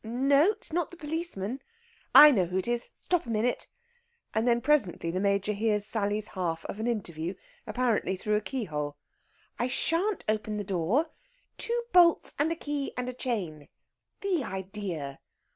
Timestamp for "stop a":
2.99-3.29